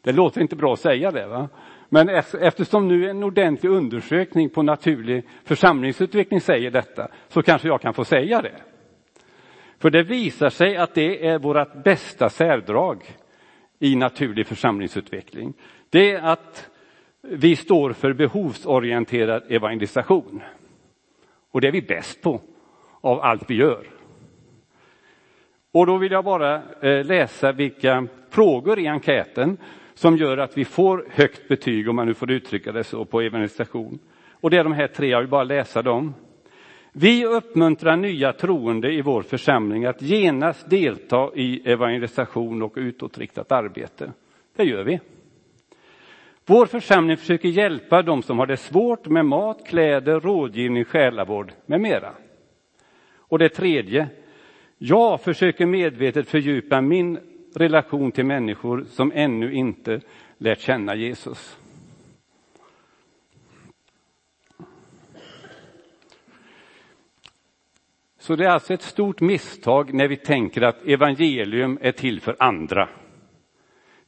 Det 0.00 0.12
låter 0.12 0.40
inte 0.40 0.56
bra 0.56 0.72
att 0.72 0.80
säga 0.80 1.10
det, 1.10 1.26
va? 1.26 1.48
Men 1.88 2.08
eftersom 2.40 2.88
nu 2.88 3.10
en 3.10 3.22
ordentlig 3.22 3.70
undersökning 3.70 4.50
på 4.50 4.62
naturlig 4.62 5.24
församlingsutveckling 5.44 6.40
säger 6.40 6.70
detta, 6.70 7.08
så 7.28 7.42
kanske 7.42 7.68
jag 7.68 7.80
kan 7.80 7.94
få 7.94 8.04
säga 8.04 8.42
det. 8.42 8.54
För 9.78 9.90
det 9.90 10.02
visar 10.02 10.50
sig 10.50 10.76
att 10.76 10.94
det 10.94 11.26
är 11.26 11.38
vårt 11.38 11.84
bästa 11.84 12.30
särdrag 12.30 13.04
i 13.78 13.96
naturlig 13.96 14.46
församlingsutveckling. 14.46 15.54
Det 15.90 16.10
är 16.10 16.22
att 16.22 16.70
vi 17.20 17.56
står 17.56 17.92
för 17.92 18.12
behovsorienterad 18.12 19.42
evangelisation. 19.48 20.42
Och 21.50 21.60
det 21.60 21.68
är 21.68 21.72
vi 21.72 21.82
bäst 21.82 22.22
på 22.22 22.40
av 23.00 23.20
allt 23.20 23.50
vi 23.50 23.54
gör. 23.54 23.86
Och 25.72 25.86
då 25.86 25.96
vill 25.96 26.12
jag 26.12 26.24
bara 26.24 26.62
eh, 26.80 27.04
läsa 27.04 27.52
vilka 27.52 28.06
frågor 28.30 28.78
i 28.78 28.86
enkäten 28.86 29.56
som 29.98 30.16
gör 30.16 30.38
att 30.38 30.58
vi 30.58 30.64
får 30.64 31.06
högt 31.10 31.48
betyg, 31.48 31.88
om 31.88 31.96
man 31.96 32.06
nu 32.06 32.14
får 32.14 32.30
uttrycka 32.30 32.72
det 32.72 32.84
så, 32.84 33.04
på 33.04 33.20
evangelisation. 33.20 33.98
Och 34.32 34.50
det 34.50 34.56
är 34.56 34.64
de 34.64 34.72
här 34.72 34.86
tre, 34.86 35.08
jag 35.08 35.20
vill 35.20 35.28
bara 35.28 35.44
läsa 35.44 35.82
dem. 35.82 36.14
Vi 36.92 37.26
uppmuntrar 37.26 37.96
nya 37.96 38.32
troende 38.32 38.92
i 38.92 39.02
vår 39.02 39.22
församling 39.22 39.84
att 39.84 40.02
genast 40.02 40.70
delta 40.70 41.30
i 41.34 41.70
evangelisation 41.70 42.62
och 42.62 42.72
utåtriktat 42.76 43.52
arbete. 43.52 44.12
Det 44.56 44.64
gör 44.64 44.84
vi. 44.84 45.00
Vår 46.46 46.66
församling 46.66 47.16
försöker 47.16 47.48
hjälpa 47.48 48.02
de 48.02 48.22
som 48.22 48.38
har 48.38 48.46
det 48.46 48.56
svårt 48.56 49.06
med 49.06 49.26
mat, 49.26 49.66
kläder, 49.66 50.20
rådgivning, 50.20 50.84
själavård 50.84 51.52
med 51.66 51.80
mera. 51.80 52.12
Och 53.16 53.38
det 53.38 53.48
tredje, 53.48 54.08
jag 54.78 55.20
försöker 55.20 55.66
medvetet 55.66 56.28
fördjupa 56.28 56.80
min 56.80 57.18
relation 57.54 58.12
till 58.12 58.26
människor 58.26 58.84
som 58.90 59.12
ännu 59.14 59.52
inte 59.52 60.00
lärt 60.38 60.60
känna 60.60 60.94
Jesus. 60.94 61.58
Så 68.18 68.36
det 68.36 68.44
är 68.44 68.50
alltså 68.50 68.74
ett 68.74 68.82
stort 68.82 69.20
misstag 69.20 69.94
när 69.94 70.08
vi 70.08 70.16
tänker 70.16 70.62
att 70.62 70.86
evangelium 70.86 71.78
är 71.80 71.92
till 71.92 72.20
för 72.20 72.36
andra. 72.38 72.88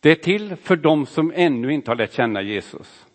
Det 0.01 0.11
är 0.11 0.15
till 0.15 0.57
för 0.57 0.77
dem 0.77 1.07
som 1.07 1.33
ännu 1.35 1.73
inte 1.73 1.91
har 1.91 1.97
lärt 1.97 2.13
känna 2.13 2.43
Jesus. 2.43 3.07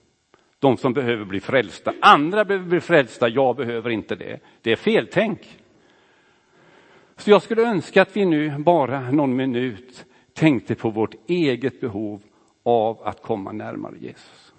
De 0.60 0.78
som 0.78 0.94
behöver 0.94 1.26
bli 1.26 1.40
frälsta. 1.40 1.94
Andra 2.02 2.46
behöver 2.46 2.66
bli 2.66 2.80
frälsta, 2.80 3.30
jag 3.30 3.56
behöver 3.56 3.90
inte 3.90 4.16
det. 4.16 4.40
Det 4.62 4.72
är 4.72 4.76
feltänk. 4.76 5.60
Så 7.18 7.32
jag 7.32 7.42
skulle 7.42 7.62
önska 7.62 8.02
att 8.02 8.18
vi 8.18 8.26
nu 8.26 8.58
bara 8.58 9.12
någon 9.12 9.36
minut 9.36 10.06
tänkte 10.36 10.76
på 10.76 10.90
vårt 10.90 11.16
eget 11.28 11.82
behov 11.82 12.22
av 12.64 13.04
att 13.04 13.22
komma 13.22 13.52
närmare 13.52 13.98
Jesus. 14.00 14.54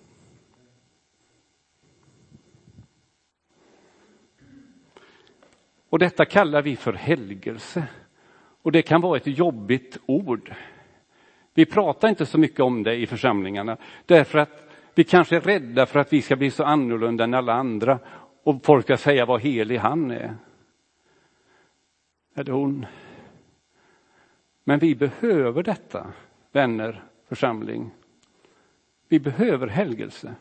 Och 5.89 5.99
detta 5.99 6.25
kallar 6.25 6.63
vi 6.63 6.77
för 6.77 6.93
helgelse. 6.93 7.89
Och 8.63 8.73
det 8.73 8.83
kan 8.83 9.01
vara 9.01 9.17
ett 9.17 9.39
jobbigt 9.39 9.99
ord. 10.07 10.55
Vi 11.55 11.67
pratar 11.67 12.09
inte 12.09 12.27
så 12.27 12.39
mycket 12.39 12.61
om 12.61 12.83
det 12.83 12.95
i 12.95 13.07
församlingarna 13.07 13.77
därför 14.07 14.39
att 14.39 14.71
vi 14.95 15.05
kanske 15.05 15.37
är 15.37 15.41
rädda 15.41 15.87
för 15.87 15.99
att 15.99 16.13
vi 16.13 16.23
ska 16.23 16.37
bli 16.37 16.51
så 16.51 16.65
annorlunda 16.65 17.25
än 17.25 17.35
alla 17.35 17.53
andra 17.53 17.99
och 18.43 18.65
folk 18.65 18.85
ska 18.85 18.97
säga 18.97 19.27
vad 19.27 19.41
helig 19.41 19.77
han 19.77 20.11
är. 20.11 20.37
Eller 22.35 22.53
hon. 22.53 22.87
Men 24.69 24.79
vi 24.79 24.95
behöver 24.95 25.63
detta, 25.63 26.13
vänner, 26.53 27.05
församling. 27.29 27.91
Vi 29.09 29.21
behöver 29.21 29.67
helgelse. 29.67 30.35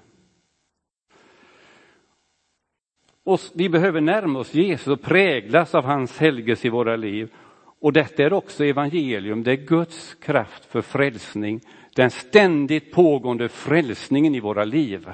Och 3.24 3.40
vi 3.54 3.70
behöver 3.70 4.02
närma 4.02 4.40
oss 4.40 4.54
Jesus 4.54 4.88
och 4.88 5.02
präglas 5.02 5.76
av 5.76 5.84
hans 5.84 6.18
helgelse 6.18 6.68
i 6.68 6.70
våra 6.70 6.96
liv. 6.96 7.34
Och 7.80 7.94
detta 7.94 8.24
är 8.24 8.34
också 8.34 8.66
evangelium, 8.66 9.44
det 9.44 9.52
är 9.52 9.56
Guds 9.56 10.16
kraft 10.16 10.66
för 10.66 10.82
frälsning, 10.82 11.62
den 11.96 12.12
ständigt 12.12 12.92
pågående 12.92 13.50
frälsningen 13.50 14.36
i 14.36 14.40
våra 14.40 14.64
liv. 14.64 15.10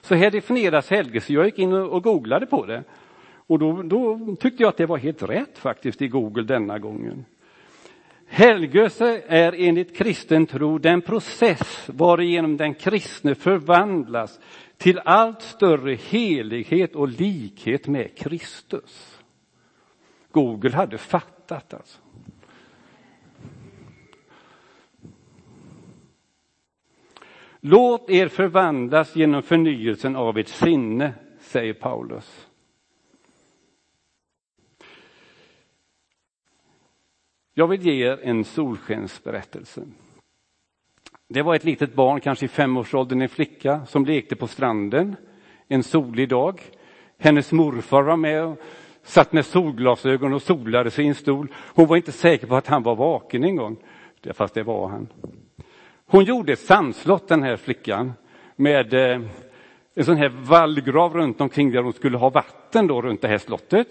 Så 0.00 0.14
här 0.14 0.30
definieras 0.30 0.90
helgelse. 0.90 1.32
Jag 1.32 1.44
gick 1.44 1.58
in 1.58 1.72
och 1.72 2.02
googlade 2.02 2.46
på 2.46 2.66
det. 2.66 2.84
Och 3.50 3.58
då, 3.58 3.82
då, 3.82 4.36
tyckte 4.40 4.62
jag 4.62 4.68
att 4.68 4.76
det 4.76 4.86
var 4.86 4.98
helt 4.98 5.22
rätt 5.22 5.58
faktiskt 5.58 6.02
i 6.02 6.08
Google 6.08 6.42
denna 6.42 6.78
gången. 6.78 7.24
Helgelse 8.26 9.22
är 9.26 9.54
enligt 9.58 9.96
kristen 9.96 10.46
tro 10.46 10.78
den 10.78 11.00
process 11.00 11.90
varigenom 11.92 12.56
den 12.56 12.74
kristne 12.74 13.34
förvandlas 13.34 14.40
till 14.76 14.98
allt 15.04 15.42
större 15.42 15.94
helighet 15.94 16.94
och 16.94 17.08
likhet 17.08 17.86
med 17.86 18.18
Kristus. 18.18 19.18
Google 20.32 20.76
hade 20.76 20.98
fattat 20.98 21.74
alltså. 21.74 21.98
Låt 27.60 28.10
er 28.10 28.28
förvandlas 28.28 29.16
genom 29.16 29.42
förnyelsen 29.42 30.16
av 30.16 30.38
ert 30.38 30.48
sinne, 30.48 31.12
säger 31.40 31.74
Paulus. 31.74 32.49
Jag 37.54 37.66
vill 37.66 37.86
ge 37.86 38.06
er 38.06 38.20
en 38.22 38.44
solskensberättelse. 38.44 39.82
Det 41.28 41.42
var 41.42 41.54
ett 41.54 41.64
litet 41.64 41.94
barn, 41.94 42.20
kanske 42.20 42.44
i 42.44 42.48
femårsåldern, 42.48 43.22
en 43.22 43.28
flicka 43.28 43.86
som 43.86 44.04
lekte 44.04 44.36
på 44.36 44.46
stranden 44.46 45.16
en 45.70 45.82
solig 45.82 46.28
dag. 46.28 46.60
Hennes 47.18 47.52
morfar 47.52 48.02
var 48.02 48.16
med 48.16 48.44
och 48.44 48.60
satt 49.02 49.32
med 49.32 49.46
solglasögon 49.46 50.32
och 50.32 50.42
solade 50.42 50.90
sig 50.90 51.04
i 51.04 51.08
en 51.08 51.14
stol. 51.14 51.52
Hon 51.54 51.86
var 51.86 51.96
inte 51.96 52.12
säker 52.12 52.46
på 52.46 52.56
att 52.56 52.66
han 52.66 52.82
var 52.82 52.94
vaken 52.96 53.44
en 53.44 53.56
gång, 53.56 53.76
fast 54.34 54.54
det 54.54 54.62
var 54.62 54.88
han. 54.88 55.08
Hon 56.06 56.24
gjorde 56.24 56.52
ett 56.52 56.58
sandslott 56.58 57.28
den 57.28 57.42
här 57.42 57.56
flickan 57.56 58.12
med 58.56 58.94
eh, 58.94 59.20
en 59.94 60.04
sån 60.04 60.16
här 60.16 60.28
vallgrav 60.28 61.14
runt 61.14 61.40
omkring 61.40 61.70
där 61.70 61.82
hon 61.82 61.92
skulle 61.92 62.18
ha 62.18 62.30
vatten 62.30 62.86
då 62.86 63.02
runt 63.02 63.20
det 63.20 63.28
här 63.28 63.38
slottet. 63.38 63.88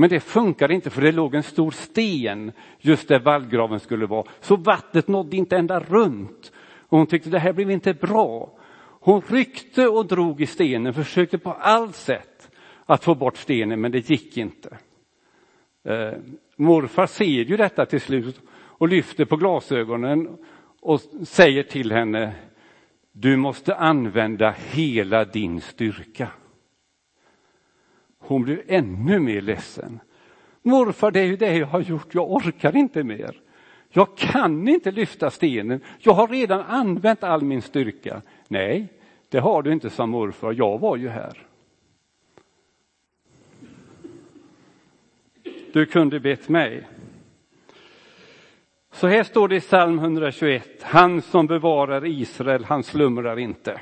Men 0.00 0.10
det 0.10 0.20
funkade 0.20 0.74
inte 0.74 0.90
för 0.90 1.02
det 1.02 1.12
låg 1.12 1.34
en 1.34 1.42
stor 1.42 1.70
sten 1.70 2.52
just 2.78 3.08
där 3.08 3.20
vallgraven 3.20 3.80
skulle 3.80 4.06
vara. 4.06 4.24
Så 4.40 4.56
vattnet 4.56 5.08
nådde 5.08 5.36
inte 5.36 5.56
ända 5.56 5.80
runt. 5.80 6.52
Och 6.88 6.98
hon 6.98 7.06
tyckte 7.06 7.30
det 7.30 7.38
här 7.38 7.52
blev 7.52 7.70
inte 7.70 7.94
bra. 7.94 8.58
Hon 9.00 9.22
ryckte 9.28 9.88
och 9.88 10.06
drog 10.06 10.40
i 10.40 10.46
stenen, 10.46 10.94
försökte 10.94 11.38
på 11.38 11.52
allt 11.52 11.96
sätt 11.96 12.50
att 12.86 13.04
få 13.04 13.14
bort 13.14 13.36
stenen, 13.36 13.80
men 13.80 13.92
det 13.92 14.10
gick 14.10 14.36
inte. 14.36 14.78
Eh, 15.84 16.12
morfar 16.56 17.06
ser 17.06 17.24
ju 17.24 17.56
detta 17.56 17.86
till 17.86 18.00
slut 18.00 18.40
och 18.52 18.88
lyfter 18.88 19.24
på 19.24 19.36
glasögonen 19.36 20.38
och 20.80 21.00
säger 21.24 21.62
till 21.62 21.92
henne, 21.92 22.32
du 23.12 23.36
måste 23.36 23.74
använda 23.74 24.54
hela 24.70 25.24
din 25.24 25.60
styrka. 25.60 26.28
Hon 28.20 28.42
blev 28.42 28.62
ännu 28.66 29.18
mer 29.18 29.40
ledsen. 29.40 30.00
Morfar, 30.62 31.10
det 31.10 31.20
är 31.20 31.24
ju 31.24 31.36
det 31.36 31.56
jag 31.56 31.66
har 31.66 31.80
gjort, 31.80 32.14
jag 32.14 32.30
orkar 32.30 32.76
inte 32.76 33.04
mer. 33.04 33.40
Jag 33.88 34.16
kan 34.16 34.68
inte 34.68 34.90
lyfta 34.90 35.30
stenen, 35.30 35.80
jag 35.98 36.12
har 36.12 36.28
redan 36.28 36.60
använt 36.60 37.22
all 37.22 37.42
min 37.42 37.62
styrka. 37.62 38.22
Nej, 38.48 38.88
det 39.28 39.38
har 39.38 39.62
du 39.62 39.72
inte, 39.72 39.90
sa 39.90 40.06
morfar, 40.06 40.52
jag 40.52 40.78
var 40.78 40.96
ju 40.96 41.08
här. 41.08 41.46
Du 45.72 45.86
kunde 45.86 46.20
bett 46.20 46.48
mig. 46.48 46.88
Så 48.92 49.06
här 49.06 49.22
står 49.22 49.48
det 49.48 49.56
i 49.56 49.60
psalm 49.60 49.98
121. 49.98 50.82
Han 50.82 51.22
som 51.22 51.46
bevarar 51.46 52.06
Israel, 52.06 52.64
han 52.64 52.82
slumrar 52.82 53.38
inte. 53.38 53.80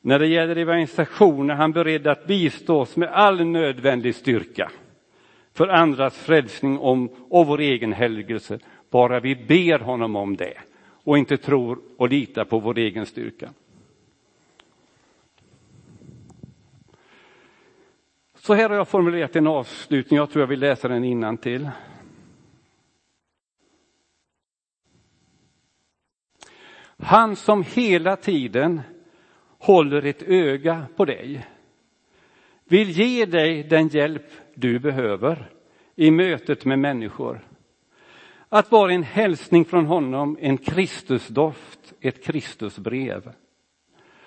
När 0.00 0.18
det 0.18 0.26
gäller 0.26 0.56
evangelisation 0.56 1.50
är 1.50 1.54
han 1.54 1.72
beredd 1.72 2.06
att 2.06 2.26
bistå 2.26 2.80
oss 2.80 2.96
med 2.96 3.08
all 3.08 3.44
nödvändig 3.44 4.14
styrka 4.14 4.70
för 5.52 5.68
andras 5.68 6.18
frälsning 6.18 6.78
om, 6.78 7.08
och 7.28 7.46
vår 7.46 7.60
egen 7.60 7.92
helgelse, 7.92 8.58
bara 8.90 9.20
vi 9.20 9.36
ber 9.36 9.78
honom 9.78 10.16
om 10.16 10.36
det 10.36 10.58
och 11.04 11.18
inte 11.18 11.36
tror 11.36 11.78
och 11.96 12.08
litar 12.08 12.44
på 12.44 12.58
vår 12.58 12.78
egen 12.78 13.06
styrka. 13.06 13.50
Så 18.34 18.54
här 18.54 18.68
har 18.68 18.76
jag 18.76 18.88
formulerat 18.88 19.36
en 19.36 19.46
avslutning, 19.46 20.16
jag 20.16 20.30
tror 20.30 20.42
jag 20.42 20.46
vill 20.46 20.60
läsa 20.60 20.88
den 20.88 21.04
innan 21.04 21.36
till. 21.36 21.70
Han 26.98 27.36
som 27.36 27.64
hela 27.74 28.16
tiden 28.16 28.80
håller 29.60 30.06
ett 30.06 30.22
öga 30.22 30.86
på 30.96 31.04
dig 31.04 31.46
vill 32.70 32.90
ge 32.90 33.26
dig 33.26 33.62
den 33.62 33.88
hjälp 33.88 34.26
du 34.54 34.78
behöver 34.78 35.50
i 35.96 36.10
mötet 36.10 36.64
med 36.64 36.78
människor. 36.78 37.40
Att 38.48 38.70
vara 38.70 38.92
en 38.92 39.02
hälsning 39.02 39.64
från 39.64 39.86
honom, 39.86 40.38
en 40.40 40.58
Kristusdoft, 40.58 41.94
ett 42.00 42.24
Kristusbrev. 42.24 43.32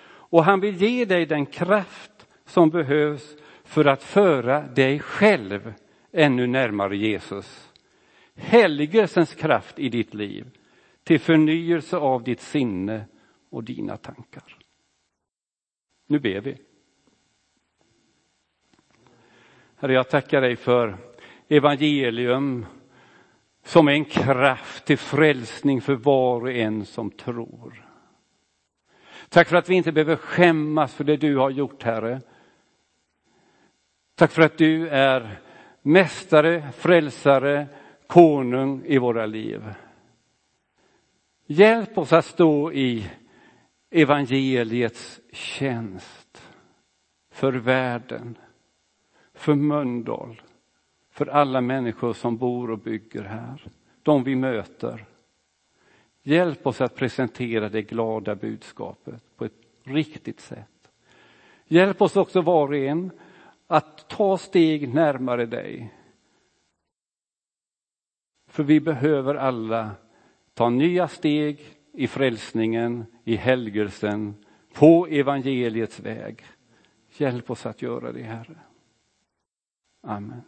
Och 0.06 0.44
han 0.44 0.60
vill 0.60 0.82
ge 0.82 1.04
dig 1.04 1.26
den 1.26 1.46
kraft 1.46 2.26
som 2.46 2.70
behövs 2.70 3.36
för 3.64 3.84
att 3.84 4.02
föra 4.02 4.60
dig 4.60 4.98
själv 4.98 5.72
ännu 6.12 6.46
närmare 6.46 6.96
Jesus. 6.96 7.72
Helgelsens 8.34 9.34
kraft 9.34 9.78
i 9.78 9.88
ditt 9.88 10.14
liv 10.14 10.46
till 11.04 11.20
förnyelse 11.20 11.96
av 11.96 12.22
ditt 12.22 12.40
sinne 12.40 13.04
och 13.50 13.64
dina 13.64 13.96
tankar. 13.96 14.63
Nu 16.06 16.18
ber 16.18 16.40
vi. 16.40 16.58
Herre, 19.76 19.92
jag 19.92 20.08
tackar 20.10 20.40
dig 20.40 20.56
för 20.56 20.96
evangelium 21.48 22.66
som 23.62 23.88
är 23.88 23.92
en 23.92 24.04
kraft 24.04 24.84
till 24.84 24.98
frälsning 24.98 25.80
för 25.80 25.94
var 25.94 26.40
och 26.40 26.52
en 26.52 26.86
som 26.86 27.10
tror. 27.10 27.88
Tack 29.28 29.48
för 29.48 29.56
att 29.56 29.68
vi 29.68 29.74
inte 29.74 29.92
behöver 29.92 30.16
skämmas 30.16 30.94
för 30.94 31.04
det 31.04 31.16
du 31.16 31.36
har 31.36 31.50
gjort, 31.50 31.82
Herre. 31.82 32.20
Tack 34.14 34.30
för 34.30 34.42
att 34.42 34.58
du 34.58 34.88
är 34.88 35.40
mästare, 35.82 36.72
frälsare, 36.72 37.66
konung 38.06 38.82
i 38.86 38.98
våra 38.98 39.26
liv. 39.26 39.74
Hjälp 41.46 41.98
oss 41.98 42.12
att 42.12 42.24
stå 42.24 42.72
i 42.72 43.10
evangeliets 43.94 45.20
tjänst 45.32 46.42
för 47.30 47.52
världen, 47.52 48.38
för 49.34 49.54
Mölndal, 49.54 50.42
för 51.10 51.26
alla 51.26 51.60
människor 51.60 52.12
som 52.12 52.36
bor 52.36 52.70
och 52.70 52.78
bygger 52.78 53.22
här, 53.22 53.66
de 54.02 54.24
vi 54.24 54.36
möter. 54.36 55.04
Hjälp 56.22 56.66
oss 56.66 56.80
att 56.80 56.94
presentera 56.94 57.68
det 57.68 57.82
glada 57.82 58.34
budskapet 58.34 59.22
på 59.36 59.44
ett 59.44 59.62
riktigt 59.82 60.40
sätt. 60.40 60.90
Hjälp 61.66 62.02
oss 62.02 62.16
också 62.16 62.40
var 62.40 62.68
och 62.68 62.76
en 62.76 63.10
att 63.66 64.08
ta 64.08 64.38
steg 64.38 64.94
närmare 64.94 65.46
dig. 65.46 65.94
För 68.46 68.62
vi 68.62 68.80
behöver 68.80 69.34
alla 69.34 69.90
ta 70.54 70.70
nya 70.70 71.08
steg 71.08 71.73
i 71.94 72.06
frälsningen, 72.06 73.04
i 73.24 73.36
helgelsen, 73.36 74.34
på 74.72 75.06
evangeliets 75.06 76.00
väg. 76.00 76.44
Hjälp 77.16 77.50
oss 77.50 77.66
att 77.66 77.82
göra 77.82 78.12
det, 78.12 78.22
Herre. 78.22 78.58
Amen. 80.02 80.42